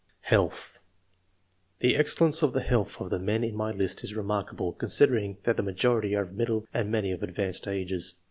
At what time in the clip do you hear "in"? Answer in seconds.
3.43-3.55